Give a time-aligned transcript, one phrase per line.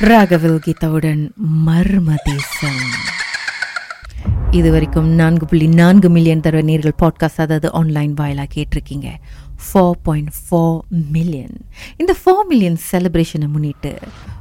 [0.00, 1.30] ராகவில் கீதாவுடன்
[1.66, 2.80] மர்ம தேசம்
[4.50, 9.08] இது வரைக்கும் நான்கு புள்ளி நான்கு மில்லியன் தடவை நீர்கள் பாட்காஸ்ட் அதாவது ஆன்லைன் வாயிலாக கேட்டிருக்கீங்க.
[9.66, 11.56] ஃபோர் பாயிண்ட் ஃபோர் மில்லியன்
[11.96, 13.98] இந்த ஃபோர் மில்லியன் செலிப்ரேஷனை முன்னிட்டு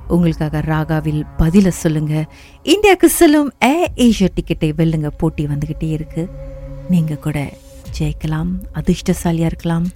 [0.07, 2.25] உங்களுக்காக ராகாவில் பதிலை சொல்லுங்கள்
[2.63, 5.07] இந்தியாவுக்கு செல்லும் ஏர் ஏஷியா டிக்கெட்டை வெல்லுங்க.
[5.07, 6.29] போட்டி வந்துக்கிட்டே இருக்குது
[6.89, 7.53] நீங்கள் கூட
[7.99, 9.87] ஜெயிக்கலாம் அதிர்ஷ்டசாலியாக இருக்கலாம்.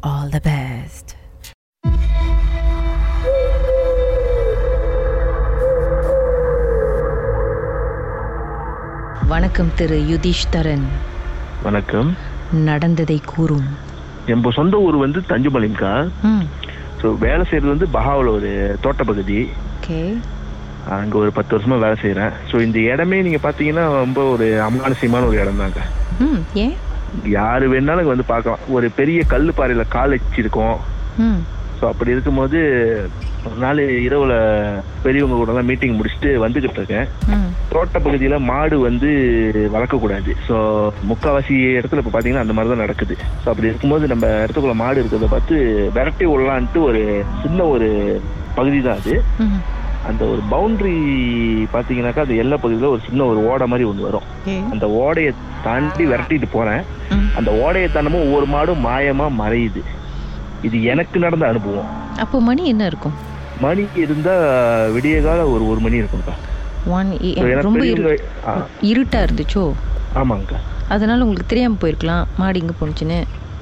[0.00, 1.23] ஆல் த பெஸ்ட்
[9.44, 10.84] வணக்கம் திரு யுதிஷ்தரன்.
[11.62, 12.16] வணக்கம்.
[12.50, 13.66] நடந்ததை கூறும்.
[14.26, 15.90] என் சொந்த ஊர் வந்து தஞ்சுமலிங்கா
[17.00, 19.52] ஸோ வேலை செய்யறது வந்து பஹாவில் ஒரு தோட்ட பகுதி.
[19.74, 20.18] ஓகே.
[20.86, 25.40] அங்கே ஒரு பத்து வருஷமா வேலை செய்கிறேன் ஸோ இந்த இடமே நீங்கள் பார்த்தீங்கன்னா ரொம்ப ஒரு அமானுசியமான ஒரு
[25.40, 25.82] இடம் தாங்க
[26.18, 26.74] ம் ஏன்?
[27.24, 28.58] யார் வேணாலும் வந்து பார்க்கலாம்.
[28.68, 30.78] ஒரு பெரிய கல் பாறையில் கால் வச்சிருக்கோம்.
[31.18, 31.40] ம்.
[31.78, 32.58] ஸோ அப்படி இருக்கும்போது
[33.48, 34.36] ஒரு நாள் இரவில்
[35.04, 37.06] பெரியவங்க கூடலாம் மீட்டிங் முடிச்சுட்டு வந்துக்கிட்டு இருக்கேன்.
[37.72, 39.10] தோட்ட பகுதியில் மாடு வந்து
[39.74, 40.56] வளர்க்கக்கூடாது ஸோ
[41.10, 43.14] முக்கால்வாசி இடத்துல இப்போ பார்த்தீங்கன்னா அந்த மாதிரி தான் நடக்குது.
[43.42, 45.56] ஸோ அப்படி இருக்கும்போது நம்ம இடத்துக்குள்ள மாடு இருக்கிறத பார்த்து
[45.96, 47.02] விரட்டி விடலான்ட்டு ஒரு
[47.42, 47.88] சின்ன ஒரு
[48.58, 49.16] பகுதி தான் அது
[50.08, 50.96] அந்த ஒரு பவுண்டரி
[51.74, 54.26] பார்த்தீங்கன்னாக்கா அந்த எல்லை பகுதியில் ஒரு சின்ன ஒரு ஓடை மாதிரி ஒன்று வரும்.
[54.72, 55.30] அந்த ஓடையை
[55.66, 56.82] தாண்டி விரட்டிட்டு போகிறேன்
[57.38, 59.82] அந்த ஓடையை தாண்டமும் ஒவ்வொரு மாடும் மாயமாக மறையுது.
[60.66, 61.88] இது எனக்கு நடந்த அனுபவம்.
[62.22, 63.14] அப்போ மணி என்ன இருக்கும்?
[63.64, 64.44] மணி இருந்தால்
[64.94, 66.34] விடிய கால ஒரு ஒரு மணி இருக்கும்க்கா
[66.96, 67.10] ஒன்
[67.68, 67.84] ரொம்ப
[68.90, 69.64] இருட்டா இருந்துச்சோ?
[70.20, 70.58] ஆமாங்கக்கா
[70.94, 73.18] அதனால உங்களுக்கு தெரியாம போயிருக்கலாம் மாடு இங்க போனுச்சுன்னு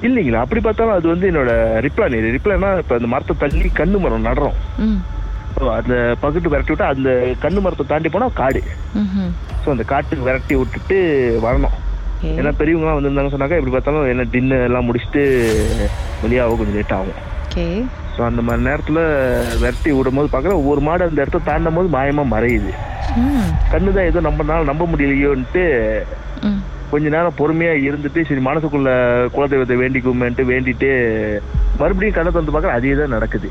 [0.07, 1.51] இல்லைங்களா அப்படி பார்த்தாலும் அது வந்து என்னோட
[1.85, 4.57] ரிப்ளான் இது ரிப்ளானா இப்போ அந்த மரத்தை தள்ளி கண்ணு மரம் நடுறோம்.
[5.79, 7.09] அந்த பக்கத்து விரட்டி விட்டா அந்த
[7.43, 8.61] கண்ணு மரத்தை தாண்டி போனால் காடு.
[9.63, 10.97] ஸோ அந்த காட்டுக்கு விரட்டி விட்டுட்டு
[11.45, 11.77] வரணும்.
[12.39, 15.23] ஏன்னா பெரியவங்களாம் வந்திருந்தாங்க சொன்னாக்கா எப்படி பார்த்தாலும் என்ன டின்னர் எல்லாம் முடிச்சுட்டு
[16.23, 17.21] வெளியாக கொஞ்சம் லேட் ஆகும்.
[18.15, 19.01] ஸோ அந்த மாதிரி நேரத்தில்
[19.61, 22.71] விரட்டி விடும்போது பார்க்குறேன் ஒவ்வொரு மாடு அந்த இடத்த தாண்டும் போது மாயமாக மறையுது.
[23.71, 25.63] கண்ணு தான் ஏதோ நம்மனால நம்ப முடியலையோன்ட்டு
[26.91, 28.89] கொஞ்ச நேரம் பொறுமையா இருந்துட்டு சரி மனசுக்குள்ள
[29.35, 30.89] குலதெய்வத்தை வேண்டிக்குமேன்ட்டு வேண்டிட்டு
[31.79, 33.49] மறுபடியும் கண்ணை திறந்து பார்க்குற அதே தான் நடக்குது.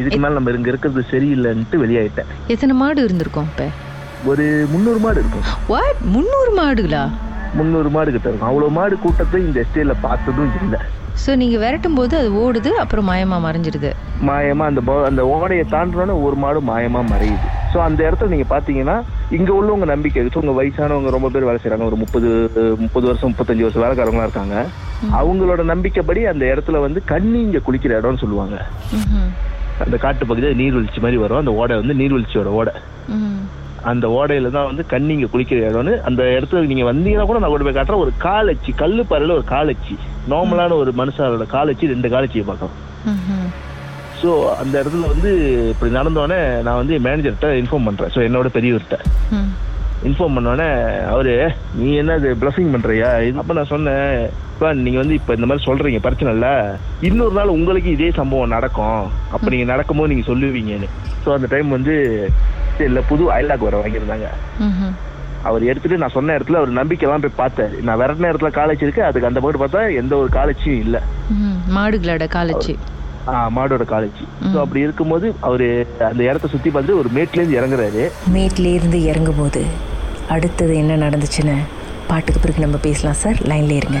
[0.00, 2.30] இதுக்கு மேல நம்ம இங்க இருக்கிறது சரியில்லைன்ட்டு வெளியாயிட்டேன்.
[2.54, 3.64] எத்தனை மாடு இருந்திருக்கும் இப்ப?
[4.30, 5.46] ஒரு முந்நூறு மாடு இருக்கும்.
[5.72, 7.02] வாட் முந்நூறு மாடுகளா?
[7.56, 8.50] முந்நூறு மாடு கிட்ட இருக்கும்.
[8.50, 10.80] அவ்வளவு மாடு கூட்டத்தை இந்த எஸ்டேட்ல பார்த்ததும் இல்லை.
[11.22, 13.90] ஸோ நீங்க விரட்டும் போது அது ஓடுது அப்புறம் மாயமா மறைஞ்சிடுது
[14.28, 17.48] மாயமா அந்த அந்த ஓடையை தாண்டினோட ஒரு மாடு மாயமா மறையுது.
[17.72, 18.96] ஸோ அந்த இடத்துல நீங்க பாத்தீங்கன்னா
[19.38, 20.42] இங்க உள்ளவங்க நம்பிக்கை இருக்கு.
[20.42, 21.88] உங்க வயசானவங்க ரொம்ப பேர் வேலை செய்றாங்க.
[21.90, 22.28] ஒரு முப்பது
[22.84, 24.56] முப்பது வருஷம் முப்பத்தஞ்சு வருஷம் வேலைக்காரங்களா இருக்காங்க.
[25.20, 28.58] அவங்களோட நம்பிக்கைப்படி அந்த இடத்துல வந்து கண்ணி இங்க குளிக்கிற இடம்னு சொல்லுவாங்க.
[29.86, 31.42] அந்த காட்டு பகுதியில் நீர்வீழ்ச்சி மாதிரி வரும்.
[31.42, 32.74] அந்த ஓடை வந்து நீர்வீழ்ச்சியோட ஓடை.
[33.90, 37.78] அந்த ஓடையில தான் வந்து கண்ணிங்க குளிக்கிற இடம்னு அந்த இடத்துல நீங்க வந்தீங்கன்னா கூட நான் கொண்டு போய்
[37.78, 38.04] காட்டுறேன்.
[38.04, 39.94] ஒரு காலச்சி கல்லு பாறையில ஒரு காலச்சி.
[40.32, 42.76] நார்மலான ஒரு மனுஷனோட காலச்சி ரெண்டு காலச்சியை பார்க்கலாம்.
[44.20, 45.30] ஸோ அந்த இடத்துல வந்து
[45.72, 48.12] இப்படி நடந்தோடனே நான் வந்து மேனேஜர்கிட்ட இன்ஃபார்ம் பண்றேன்.
[48.14, 48.98] ஸோ என்னோட பெரியவர்கிட்ட.
[50.08, 50.68] இன்ஃபார்ம் பண்ணோடனே
[51.12, 51.32] அவரு
[51.78, 53.08] நீ என்ன இது பிளஸிங் பண்றியா?
[53.28, 54.04] இது அப்ப நான் சொன்னேன்
[54.50, 56.48] "அப்பா, நீங்க வந்து இப்ப இந்த மாதிரி சொல்றீங்க பிரச்சனை இல்ல.
[57.08, 59.02] இன்னொரு நாள் உங்களுக்கு இதே சம்பவம் நடக்கும்.
[59.34, 60.88] அப்ப நீங்க நடக்கும்போது நீங்க சொல்லுவீங்கன்னு.
[61.24, 61.94] ஸோ அந்த டைம் வந்து
[62.84, 64.28] இல்ல புது அயலாக் வர வாங்கியிருந்தாங்க.
[64.60, 64.94] ம்
[65.44, 67.76] அவர் எடுத்துட்டு நான் சொன்ன இடத்துல அவர் நம்பிக்கைலாம் போய் பார்த்தாரு.
[67.80, 70.96] நான் விரட்டின இடத்துல காலேஜ் இருக்கு அதுக்கு அந்த பக்கம் பார்த்தா எந்த ஒரு காலேஜும் இல்ல.
[71.68, 72.74] மாடுகளோட காலச்சு
[73.28, 75.66] ஆ, மாடோட காலேஜ் ஸோ அப்படி இருக்கும்போது அவரு
[76.04, 78.04] அந்த இடத்த சுத்தி பார்த்துட்டு ஒரு மேட்ல இருந்து இறங்குறாரு.
[78.32, 79.62] மேட்லேருந்து இறங்கும்போது
[80.28, 81.56] அடுத்தது என்ன நடந்துச்சுன்னு
[82.08, 83.38] பாட்டுக்கு பிறகு நம்ம பேசலாம் சார்.
[83.44, 84.00] லைன்ல இருங்க.